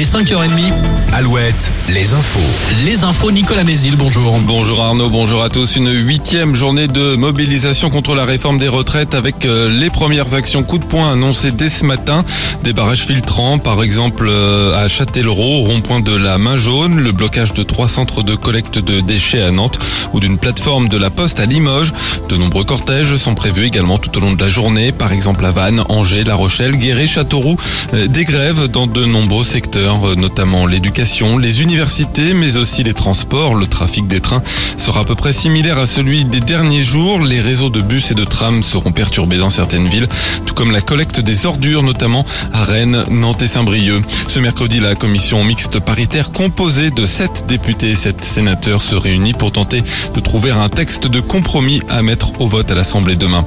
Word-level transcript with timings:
Est 0.00 0.14
5h30. 0.14 0.72
Alouette, 1.12 1.72
les 1.90 2.14
infos. 2.14 2.38
Les 2.86 3.04
infos, 3.04 3.30
Nicolas 3.30 3.64
Mézil, 3.64 3.96
bonjour. 3.96 4.38
Bonjour 4.46 4.80
Arnaud, 4.80 5.10
bonjour 5.10 5.42
à 5.42 5.50
tous. 5.50 5.76
Une 5.76 5.92
huitième 5.92 6.54
journée 6.54 6.88
de 6.88 7.16
mobilisation 7.16 7.90
contre 7.90 8.14
la 8.14 8.24
réforme 8.24 8.56
des 8.56 8.68
retraites 8.68 9.14
avec 9.14 9.44
euh, 9.44 9.68
les 9.68 9.90
premières 9.90 10.32
actions 10.32 10.62
coup 10.62 10.78
de 10.78 10.84
poing 10.84 11.12
annoncées 11.12 11.50
dès 11.50 11.68
ce 11.68 11.84
matin. 11.84 12.24
Des 12.62 12.72
barrages 12.72 13.04
filtrants, 13.04 13.58
par 13.58 13.82
exemple 13.82 14.26
euh, 14.26 14.82
à 14.82 14.88
Châtellerault, 14.88 15.64
rond-point 15.64 16.00
de 16.00 16.14
la 16.14 16.38
Main 16.38 16.56
Jaune, 16.56 16.98
le 16.98 17.12
blocage 17.12 17.52
de 17.52 17.62
trois 17.62 17.88
centres 17.88 18.22
de 18.22 18.34
collecte 18.34 18.78
de 18.78 19.00
déchets 19.00 19.42
à 19.42 19.50
Nantes 19.50 19.78
ou 20.14 20.20
d'une 20.20 20.38
plateforme 20.38 20.88
de 20.88 20.96
la 20.96 21.10
Poste 21.10 21.40
à 21.40 21.46
Limoges. 21.46 21.92
De 22.28 22.36
nombreux 22.36 22.64
cortèges 22.64 23.16
sont 23.16 23.34
prévus 23.34 23.64
également 23.64 23.98
tout 23.98 24.16
au 24.16 24.20
long 24.20 24.32
de 24.32 24.40
la 24.40 24.48
journée, 24.48 24.92
par 24.92 25.12
exemple 25.12 25.44
à 25.44 25.50
Vannes, 25.50 25.82
Angers, 25.88 26.24
La 26.24 26.36
Rochelle, 26.36 26.76
Guéret, 26.76 27.06
Châteauroux. 27.06 27.56
Euh, 27.92 28.06
des 28.06 28.24
grèves 28.24 28.68
dans 28.68 28.86
de 28.86 29.04
nombreux 29.04 29.44
secteurs, 29.44 29.89
notamment 30.16 30.66
l'éducation, 30.66 31.36
les 31.36 31.62
universités, 31.62 32.32
mais 32.32 32.56
aussi 32.56 32.84
les 32.84 32.94
transports. 32.94 33.54
Le 33.54 33.66
trafic 33.66 34.06
des 34.06 34.20
trains 34.20 34.42
sera 34.76 35.00
à 35.00 35.04
peu 35.04 35.14
près 35.14 35.32
similaire 35.32 35.78
à 35.78 35.86
celui 35.86 36.24
des 36.24 36.40
derniers 36.40 36.82
jours. 36.82 37.20
Les 37.20 37.40
réseaux 37.40 37.70
de 37.70 37.80
bus 37.80 38.10
et 38.10 38.14
de 38.14 38.24
trams 38.24 38.62
seront 38.62 38.92
perturbés 38.92 39.38
dans 39.38 39.50
certaines 39.50 39.88
villes, 39.88 40.08
tout 40.46 40.54
comme 40.54 40.70
la 40.70 40.80
collecte 40.80 41.20
des 41.20 41.46
ordures, 41.46 41.82
notamment 41.82 42.24
à 42.52 42.62
Rennes, 42.62 43.04
Nantes 43.10 43.42
et 43.42 43.48
Saint-Brieuc. 43.48 44.04
Ce 44.28 44.38
mercredi, 44.38 44.78
la 44.78 44.94
commission 44.94 45.42
mixte 45.42 45.80
paritaire 45.80 46.30
composée 46.30 46.90
de 46.90 47.04
sept 47.04 47.44
députés 47.48 47.90
et 47.90 47.96
sept 47.96 48.22
sénateurs 48.22 48.82
se 48.82 48.94
réunit 48.94 49.32
pour 49.32 49.50
tenter 49.50 49.82
de 50.14 50.20
trouver 50.20 50.50
un 50.50 50.68
texte 50.68 51.08
de 51.08 51.20
compromis 51.20 51.82
à 51.88 52.02
mettre 52.02 52.40
au 52.40 52.46
vote 52.46 52.70
à 52.70 52.74
l'Assemblée 52.74 53.16
demain. 53.16 53.44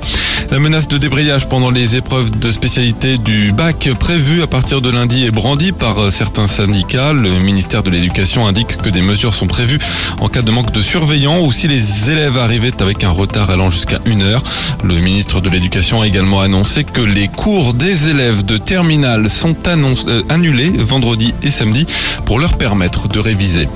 La 0.52 0.60
menace 0.60 0.88
de 0.88 0.98
débrayage 0.98 1.48
pendant 1.48 1.72
les 1.72 1.96
épreuves 1.96 2.38
de 2.38 2.52
spécialité 2.52 3.18
du 3.18 3.54
bac 3.54 3.90
prévues 4.00 4.42
à 4.42 4.48
partir 4.48 4.82
de 4.82 4.90
lundi 4.90 5.26
est 5.26 5.32
brandie 5.32 5.72
par 5.72 6.12
certains 6.12 6.33
syndicats. 6.48 7.14
Le 7.14 7.40
ministère 7.40 7.84
de 7.84 7.90
l'Éducation 7.90 8.48
indique 8.48 8.78
que 8.78 8.90
des 8.90 9.02
mesures 9.02 9.34
sont 9.34 9.48
prévues 9.48 9.80
en 10.20 10.28
cas 10.28 10.42
de 10.42 10.52
manque 10.52 10.72
de 10.72 10.82
surveillants 10.82 11.42
ou 11.42 11.52
si 11.52 11.68
les 11.68 12.12
élèves 12.12 12.38
arrivaient 12.38 12.82
avec 12.82 13.04
un 13.04 13.10
retard 13.10 13.50
allant 13.50 13.70
jusqu'à 13.70 14.00
une 14.06 14.22
heure. 14.22 14.44
Le 14.84 14.96
ministre 15.00 15.42
de 15.42 15.50
l'Éducation 15.50 16.02
a 16.02 16.08
également 16.08 16.42
annoncé 16.42 16.84
que 16.84 17.02
les 17.02 17.28
cours 17.28 17.74
des 17.74 18.10
élèves 18.10 18.44
de 18.44 18.58
terminale 18.58 19.30
sont 19.30 19.56
euh, 19.68 20.24
annulés 20.30 20.72
vendredi 20.76 21.34
et 21.44 21.50
samedi 21.50 21.86
pour 22.26 22.40
leur 22.40 22.58
permettre 22.58 23.08
de 23.08 23.20
réviser. 23.20 23.68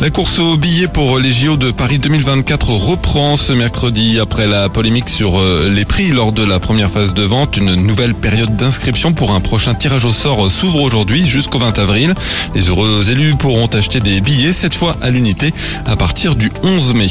La 0.00 0.08
course 0.08 0.38
aux 0.38 0.56
billets 0.56 0.88
pour 0.88 1.18
les 1.18 1.30
JO 1.30 1.58
de 1.58 1.70
Paris 1.72 1.98
2024 1.98 2.70
reprend 2.70 3.36
ce 3.36 3.52
mercredi 3.52 4.18
après 4.18 4.46
la 4.46 4.70
polémique 4.70 5.10
sur 5.10 5.38
euh, 5.38 5.68
les 5.68 5.84
prix 5.84 6.08
lors 6.08 6.32
de 6.32 6.42
la 6.42 6.58
première 6.58 6.90
phase 6.90 7.12
de 7.12 7.22
vente. 7.22 7.58
Une 7.58 7.74
nouvelle 7.74 8.14
période 8.14 8.56
d'inscription 8.56 9.12
pour 9.12 9.32
un 9.32 9.40
prochain 9.40 9.74
tirage 9.74 10.06
au 10.06 10.12
sort 10.12 10.50
s'ouvre 10.50 10.80
aujourd'hui 10.80 11.26
jusqu'au 11.26 11.58
20 11.58 11.78
avril. 11.78 12.14
Les 12.54 12.70
heureux 12.70 13.10
élus 13.10 13.34
pourront 13.34 13.66
acheter 13.66 14.00
des 14.00 14.22
billets, 14.22 14.54
cette 14.54 14.74
fois 14.74 14.96
à 15.02 15.10
l'unité, 15.10 15.52
à 15.84 15.96
partir 15.96 16.34
du 16.34 16.48
11 16.62 16.94
mai. 16.94 17.08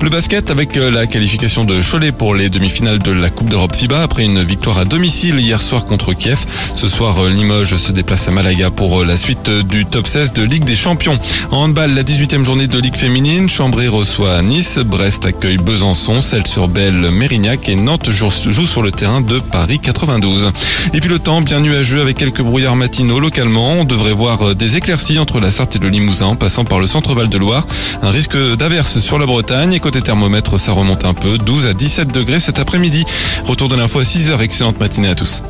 Le 0.00 0.08
basket 0.08 0.52
avec 0.52 0.76
euh, 0.76 0.88
la 0.88 1.08
qualification 1.08 1.64
de 1.64 1.80
Cholet 1.82 2.12
pour 2.12 2.36
les 2.36 2.48
demi-finales 2.48 3.00
de 3.00 3.10
la 3.10 3.30
Coupe 3.30 3.50
d'Europe 3.50 3.74
FIBA 3.74 4.04
après 4.04 4.22
une 4.22 4.44
victoire 4.44 4.78
à 4.78 4.84
domicile 4.84 5.40
hier 5.40 5.60
soir 5.60 5.84
contre 5.84 6.12
Kiev. 6.12 6.46
Ce 6.76 6.86
soir, 6.86 7.24
euh, 7.24 7.28
Limoges 7.28 7.74
se 7.74 7.90
déplace 7.90 8.28
à 8.28 8.30
Malaga 8.30 8.70
pour 8.70 9.04
la 9.04 9.16
suite 9.16 9.50
du 9.50 9.84
top 9.84 10.06
16 10.06 10.32
de 10.32 10.44
Ligue 10.44 10.64
des 10.64 10.76
Champions. 10.76 11.18
Handball, 11.50 11.92
la 11.92 12.04
18e 12.20 12.44
journée 12.44 12.66
de 12.66 12.78
Ligue 12.78 12.98
féminine. 12.98 13.48
Chambray 13.48 13.88
reçoit 13.88 14.42
Nice, 14.42 14.78
Brest 14.78 15.24
accueille 15.24 15.56
Besançon, 15.56 16.20
Celle-sur-Belle, 16.20 17.10
Mérignac 17.10 17.66
et 17.70 17.76
Nantes 17.76 18.10
joue 18.10 18.30
sur 18.66 18.82
le 18.82 18.90
terrain 18.90 19.22
de 19.22 19.38
Paris 19.38 19.78
92. 19.78 20.52
Et 20.92 21.00
puis 21.00 21.08
le 21.08 21.18
temps 21.18 21.40
bien 21.40 21.60
nuageux 21.60 21.98
avec 21.98 22.18
quelques 22.18 22.42
brouillards 22.42 22.76
matinaux 22.76 23.20
localement. 23.20 23.72
On 23.72 23.84
devrait 23.84 24.12
voir 24.12 24.50
euh, 24.50 24.54
des 24.54 24.76
éclaircies 24.76 25.18
entre 25.18 25.40
la 25.40 25.50
Sarthe 25.50 25.76
et 25.76 25.78
le 25.78 25.88
Limousin, 25.88 26.34
passant 26.34 26.66
par 26.66 26.78
le 26.78 26.86
centre-val 26.86 27.30
de 27.30 27.38
Loire. 27.38 27.66
Un 28.02 28.10
risque 28.10 28.36
d'averse 28.36 28.98
sur 28.98 29.18
la 29.18 29.24
Bretagne 29.24 29.72
et 29.72 29.80
côté 29.80 30.02
thermomètre, 30.02 30.60
ça 30.60 30.72
remonte 30.72 31.06
un 31.06 31.14
peu, 31.14 31.38
12 31.38 31.68
à 31.68 31.72
17 31.72 32.08
degrés 32.08 32.38
cet 32.38 32.58
après-midi. 32.58 33.06
Retour 33.46 33.70
de 33.70 33.76
l'info 33.76 34.00
à 34.00 34.02
6h, 34.02 34.40
excellente 34.40 34.78
matinée 34.78 35.08
à 35.08 35.14
tous. 35.14 35.42